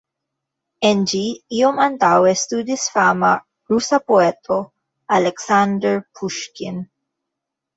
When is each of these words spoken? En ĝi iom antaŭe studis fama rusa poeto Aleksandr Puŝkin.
En 0.87 1.01
ĝi 1.11 1.19
iom 1.57 1.81
antaŭe 1.83 2.31
studis 2.43 2.85
fama 2.95 3.31
rusa 3.75 4.01
poeto 4.13 4.59
Aleksandr 5.21 6.01
Puŝkin. 6.21 6.83